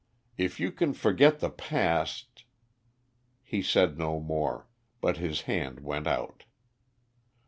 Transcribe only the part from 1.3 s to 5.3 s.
the past" He said no more, but